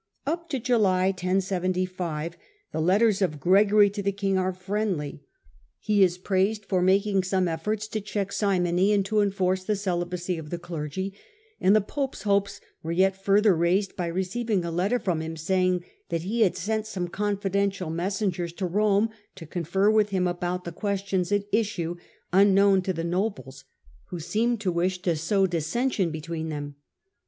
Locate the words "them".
26.49-26.73